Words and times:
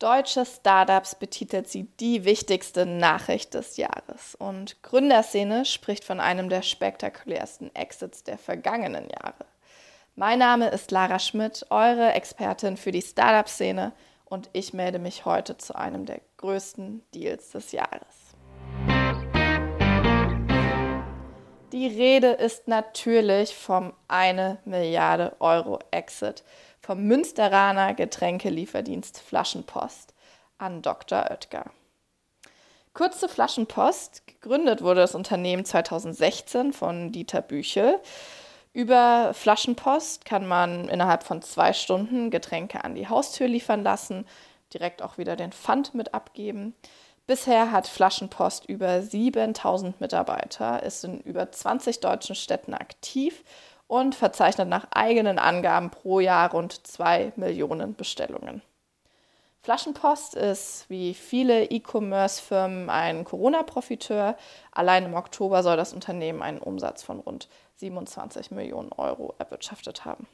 Deutsche 0.00 0.46
Startups 0.46 1.14
betitelt 1.14 1.68
sie 1.68 1.82
die 2.00 2.24
wichtigste 2.24 2.86
Nachricht 2.86 3.52
des 3.52 3.76
Jahres. 3.76 4.34
Und 4.34 4.82
Gründerszene 4.82 5.66
spricht 5.66 6.04
von 6.04 6.20
einem 6.20 6.48
der 6.48 6.62
spektakulärsten 6.62 7.74
Exits 7.74 8.24
der 8.24 8.38
vergangenen 8.38 9.10
Jahre. 9.10 9.44
Mein 10.16 10.38
Name 10.38 10.70
ist 10.70 10.90
Lara 10.90 11.18
Schmidt, 11.18 11.66
eure 11.68 12.14
Expertin 12.14 12.78
für 12.78 12.92
die 12.92 13.02
Startup-Szene 13.02 13.92
und 14.24 14.48
ich 14.54 14.72
melde 14.72 14.98
mich 14.98 15.26
heute 15.26 15.58
zu 15.58 15.74
einem 15.76 16.06
der 16.06 16.22
größten 16.38 17.02
Deals 17.12 17.50
des 17.50 17.72
Jahres. 17.72 18.29
Die 21.80 21.86
Rede 21.86 22.32
ist 22.32 22.68
natürlich 22.68 23.54
vom 23.56 23.94
1 24.08 24.58
Milliarde 24.66 25.34
Euro 25.40 25.78
Exit 25.90 26.44
vom 26.82 27.04
Münsteraner 27.04 27.94
Getränkelieferdienst 27.94 29.18
Flaschenpost 29.18 30.12
an 30.58 30.82
Dr. 30.82 31.30
Oetker. 31.30 31.70
Kurze 32.92 33.30
Flaschenpost, 33.30 34.26
gegründet 34.26 34.82
wurde 34.82 35.00
das 35.00 35.14
Unternehmen 35.14 35.64
2016 35.64 36.74
von 36.74 37.12
Dieter 37.12 37.40
Büchel. 37.40 37.98
Über 38.74 39.32
Flaschenpost 39.32 40.26
kann 40.26 40.46
man 40.46 40.86
innerhalb 40.86 41.22
von 41.22 41.40
zwei 41.40 41.72
Stunden 41.72 42.30
Getränke 42.30 42.84
an 42.84 42.94
die 42.94 43.08
Haustür 43.08 43.48
liefern 43.48 43.82
lassen, 43.82 44.26
direkt 44.74 45.00
auch 45.00 45.16
wieder 45.16 45.34
den 45.34 45.52
Pfand 45.52 45.94
mit 45.94 46.12
abgeben. 46.12 46.74
Bisher 47.30 47.70
hat 47.70 47.86
Flaschenpost 47.86 48.64
über 48.68 49.02
7000 49.02 50.00
Mitarbeiter, 50.00 50.82
ist 50.82 51.04
in 51.04 51.20
über 51.20 51.52
20 51.52 52.00
deutschen 52.00 52.34
Städten 52.34 52.74
aktiv 52.74 53.44
und 53.86 54.16
verzeichnet 54.16 54.68
nach 54.68 54.88
eigenen 54.90 55.38
Angaben 55.38 55.90
pro 55.90 56.18
Jahr 56.18 56.50
rund 56.50 56.84
2 56.84 57.34
Millionen 57.36 57.94
Bestellungen. 57.94 58.62
Flaschenpost 59.62 60.34
ist 60.34 60.86
wie 60.90 61.14
viele 61.14 61.66
E-Commerce-Firmen 61.66 62.90
ein 62.90 63.22
Corona-Profiteur. 63.22 64.36
Allein 64.72 65.04
im 65.04 65.14
Oktober 65.14 65.62
soll 65.62 65.76
das 65.76 65.92
Unternehmen 65.92 66.42
einen 66.42 66.58
Umsatz 66.58 67.04
von 67.04 67.20
rund 67.20 67.48
27 67.76 68.50
Millionen 68.50 68.90
Euro 68.90 69.36
erwirtschaftet 69.38 70.04
haben. 70.04 70.26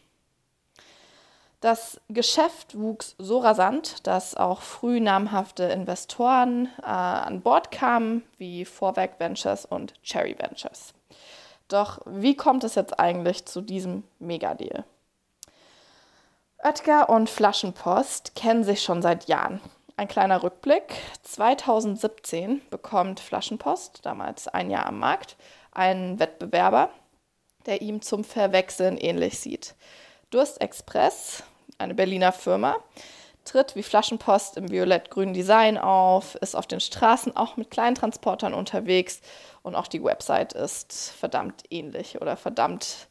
Das 1.61 2.01
Geschäft 2.09 2.79
wuchs 2.79 3.15
so 3.19 3.39
rasant, 3.39 4.07
dass 4.07 4.37
auch 4.37 4.61
früh 4.61 5.01
namhafte 5.01 5.65
Investoren 5.65 6.69
äh, 6.83 6.87
an 6.87 7.41
Bord 7.41 7.71
kamen, 7.71 8.23
wie 8.37 8.65
Vorwerk 8.65 9.19
Ventures 9.19 9.65
und 9.65 9.95
Cherry 10.03 10.37
Ventures. 10.39 10.93
Doch 11.69 12.01
wie 12.05 12.37
kommt 12.37 12.63
es 12.63 12.75
jetzt 12.75 13.01
eigentlich 13.01 13.47
zu 13.47 13.63
diesem 13.63 14.05
Megadeal? 14.19 14.85
Oetker 16.63 17.09
und 17.09 17.31
Flaschenpost 17.31 18.35
kennen 18.35 18.65
sich 18.65 18.83
schon 18.83 19.03
seit 19.03 19.27
Jahren. 19.29 19.61
Ein 19.97 20.09
kleiner 20.09 20.43
Rückblick. 20.43 20.95
2017 21.23 22.61
bekommt 22.71 23.21
Flaschenpost, 23.21 24.01
damals 24.05 24.47
ein 24.47 24.71
Jahr 24.71 24.87
am 24.87 24.99
Markt, 24.99 25.37
einen 25.73 26.19
Wettbewerber, 26.19 26.91
der 27.65 27.81
ihm 27.81 28.03
zum 28.03 28.25
Verwechseln 28.25 28.99
ähnlich 28.99 29.39
sieht. 29.39 29.75
Durst 30.31 30.61
Express, 30.61 31.45
eine 31.79 31.95
Berliner 31.95 32.33
Firma, 32.33 32.77
tritt 33.45 33.77
wie 33.77 33.85
Flaschenpost 33.85 34.57
im 34.57 34.71
violett-grünen 34.71 35.35
Design 35.35 35.79
auf, 35.79 36.35
ist 36.37 36.57
auf 36.57 36.67
den 36.67 36.81
Straßen 36.81 37.37
auch 37.37 37.57
mit 37.57 37.71
Kleintransportern 37.71 38.53
unterwegs 38.53 39.21
und 39.63 39.77
auch 39.77 39.87
die 39.87 40.03
Website 40.03 40.53
ist 40.53 41.13
verdammt 41.19 41.63
ähnlich 41.71 42.21
oder 42.21 42.37
verdammt 42.37 43.07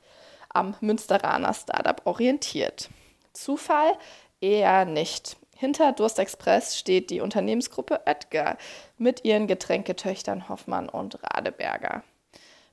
am 0.50 0.76
Münsteraner 0.82 1.54
Startup 1.54 2.02
orientiert. 2.06 2.90
Zufall? 3.32 3.94
Eher 4.42 4.84
nicht. 4.84 5.38
Hinter 5.56 5.94
Durst 5.94 6.20
Express 6.20 6.78
steht 6.78 7.10
die 7.10 7.22
Unternehmensgruppe 7.22 8.02
Oetker 8.06 8.58
mit 8.98 9.24
ihren 9.24 9.48
Getränketöchtern 9.48 10.50
Hoffmann 10.50 10.90
und 10.90 11.18
Radeberger. 11.24 12.04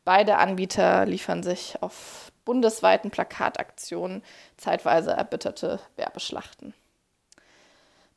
Beide 0.05 0.39
Anbieter 0.39 1.07
liefern 1.07 1.45
sich 1.45 1.81
auf 1.81 2.32
bundesweiten 2.45 3.11
Plakataktionen 3.11 4.23
zeitweise 4.57 5.13
erbitterte 5.13 5.81
Werbeschlachten. 5.97 6.75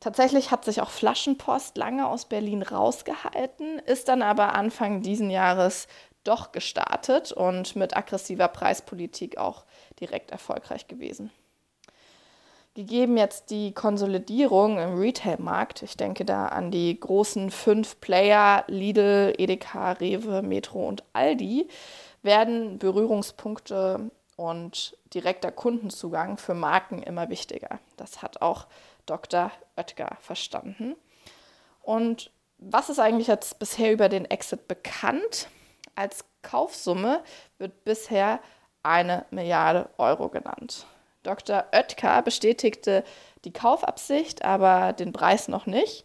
Tatsächlich 0.00 0.50
hat 0.50 0.64
sich 0.64 0.80
auch 0.80 0.90
Flaschenpost 0.90 1.76
lange 1.76 2.06
aus 2.06 2.26
Berlin 2.26 2.62
rausgehalten, 2.62 3.78
ist 3.80 4.08
dann 4.08 4.22
aber 4.22 4.54
Anfang 4.54 5.02
diesen 5.02 5.30
Jahres 5.30 5.88
doch 6.22 6.52
gestartet 6.52 7.32
und 7.32 7.76
mit 7.76 7.96
aggressiver 7.96 8.48
Preispolitik 8.48 9.38
auch 9.38 9.64
direkt 10.00 10.30
erfolgreich 10.30 10.86
gewesen. 10.86 11.30
Gegeben 12.76 13.16
jetzt 13.16 13.48
die 13.48 13.72
Konsolidierung 13.72 14.78
im 14.78 14.98
Retail-Markt, 14.98 15.82
ich 15.82 15.96
denke 15.96 16.26
da 16.26 16.48
an 16.48 16.70
die 16.70 17.00
großen 17.00 17.50
fünf 17.50 18.02
Player, 18.02 18.64
Lidl, 18.66 19.32
Edeka, 19.38 19.92
Rewe, 19.92 20.42
Metro 20.42 20.86
und 20.86 21.02
Aldi, 21.14 21.68
werden 22.22 22.78
Berührungspunkte 22.78 24.10
und 24.36 24.94
direkter 25.14 25.52
Kundenzugang 25.52 26.36
für 26.36 26.52
Marken 26.52 27.02
immer 27.02 27.30
wichtiger. 27.30 27.80
Das 27.96 28.20
hat 28.20 28.42
auch 28.42 28.66
Dr. 29.06 29.50
Oetker 29.76 30.18
verstanden. 30.20 30.96
Und 31.80 32.30
was 32.58 32.90
ist 32.90 32.98
eigentlich 32.98 33.28
jetzt 33.28 33.58
bisher 33.58 33.90
über 33.90 34.10
den 34.10 34.26
Exit 34.26 34.68
bekannt? 34.68 35.48
Als 35.94 36.26
Kaufsumme 36.42 37.22
wird 37.56 37.84
bisher 37.84 38.38
eine 38.82 39.24
Milliarde 39.30 39.88
Euro 39.96 40.28
genannt. 40.28 40.86
Dr. 41.26 41.64
Oetker 41.72 42.22
bestätigte 42.22 43.04
die 43.44 43.52
Kaufabsicht, 43.52 44.44
aber 44.44 44.92
den 44.92 45.12
Preis 45.12 45.48
noch 45.48 45.66
nicht. 45.66 46.04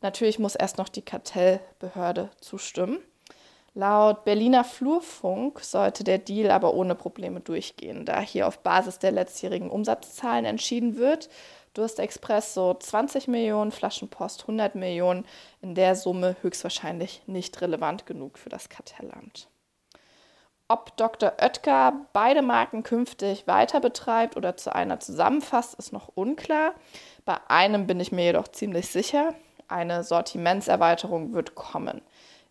Natürlich 0.00 0.38
muss 0.38 0.54
erst 0.54 0.78
noch 0.78 0.88
die 0.88 1.02
Kartellbehörde 1.02 2.30
zustimmen. 2.40 2.98
Laut 3.74 4.24
Berliner 4.24 4.64
Flurfunk 4.64 5.60
sollte 5.60 6.04
der 6.04 6.18
Deal 6.18 6.50
aber 6.50 6.74
ohne 6.74 6.94
Probleme 6.94 7.40
durchgehen, 7.40 8.04
da 8.04 8.20
hier 8.20 8.46
auf 8.46 8.58
Basis 8.58 8.98
der 8.98 9.12
letztjährigen 9.12 9.70
Umsatzzahlen 9.70 10.44
entschieden 10.44 10.96
wird 10.96 11.30
Durst 11.74 11.98
Express 12.00 12.52
so 12.52 12.74
20 12.74 13.28
Millionen, 13.28 13.72
Flaschenpost 13.72 14.42
100 14.42 14.74
Millionen, 14.74 15.24
in 15.62 15.74
der 15.74 15.96
Summe 15.96 16.36
höchstwahrscheinlich 16.42 17.22
nicht 17.26 17.60
relevant 17.62 18.04
genug 18.04 18.38
für 18.38 18.50
das 18.50 18.68
Kartellamt. 18.68 19.48
Ob 20.72 20.96
Dr. 20.96 21.34
Oetker 21.38 21.92
beide 22.14 22.40
Marken 22.40 22.82
künftig 22.82 23.46
weiter 23.46 23.78
betreibt 23.78 24.38
oder 24.38 24.56
zu 24.56 24.74
einer 24.74 25.00
zusammenfasst, 25.00 25.74
ist 25.74 25.92
noch 25.92 26.08
unklar. 26.14 26.72
Bei 27.26 27.36
einem 27.48 27.86
bin 27.86 28.00
ich 28.00 28.10
mir 28.10 28.24
jedoch 28.24 28.48
ziemlich 28.48 28.88
sicher, 28.88 29.34
eine 29.68 30.02
Sortimentserweiterung 30.02 31.34
wird 31.34 31.56
kommen. 31.56 32.00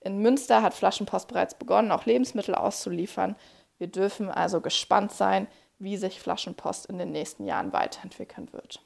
In 0.01 0.19
Münster 0.19 0.61
hat 0.61 0.75
Flaschenpost 0.75 1.29
bereits 1.29 1.55
begonnen, 1.55 1.91
auch 1.91 2.05
Lebensmittel 2.05 2.53
auszuliefern. 2.53 3.35
Wir 3.79 3.87
dürfen 3.87 4.29
also 4.29 4.61
gespannt 4.61 5.11
sein, 5.11 5.47
wie 5.79 5.97
sich 5.97 6.19
Flaschenpost 6.19 6.85
in 6.85 6.99
den 6.99 7.11
nächsten 7.11 7.47
Jahren 7.47 7.73
weiterentwickeln 7.73 8.53
wird. 8.53 8.83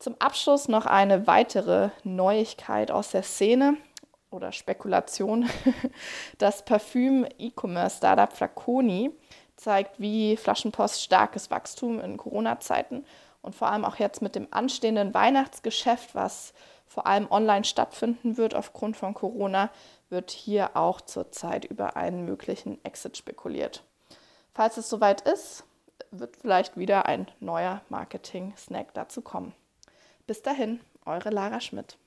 Zum 0.00 0.16
Abschluss 0.18 0.66
noch 0.66 0.86
eine 0.86 1.28
weitere 1.28 1.90
Neuigkeit 2.02 2.90
aus 2.90 3.12
der 3.12 3.22
Szene 3.22 3.76
oder 4.36 4.52
Spekulation. 4.52 5.48
Das 6.38 6.64
Parfüm-E-Commerce-Startup 6.64 8.32
Flaconi 8.32 9.10
zeigt, 9.56 9.98
wie 9.98 10.36
Flaschenpost 10.36 11.02
starkes 11.02 11.50
Wachstum 11.50 12.00
in 12.00 12.16
Corona-Zeiten 12.16 13.04
und 13.42 13.54
vor 13.54 13.68
allem 13.68 13.84
auch 13.84 13.96
jetzt 13.96 14.22
mit 14.22 14.34
dem 14.34 14.48
anstehenden 14.50 15.14
Weihnachtsgeschäft, 15.14 16.14
was 16.14 16.52
vor 16.86 17.06
allem 17.06 17.30
online 17.30 17.64
stattfinden 17.64 18.36
wird 18.36 18.54
aufgrund 18.54 18.96
von 18.96 19.14
Corona, 19.14 19.70
wird 20.08 20.30
hier 20.30 20.76
auch 20.76 21.00
zurzeit 21.00 21.64
über 21.64 21.96
einen 21.96 22.24
möglichen 22.24 22.84
Exit 22.84 23.16
spekuliert. 23.16 23.82
Falls 24.54 24.76
es 24.76 24.88
soweit 24.88 25.22
ist, 25.22 25.64
wird 26.10 26.36
vielleicht 26.36 26.76
wieder 26.76 27.06
ein 27.06 27.26
neuer 27.40 27.82
Marketing-Snack 27.88 28.94
dazu 28.94 29.22
kommen. 29.22 29.54
Bis 30.26 30.42
dahin, 30.42 30.80
eure 31.04 31.30
Lara 31.30 31.60
Schmidt. 31.60 31.98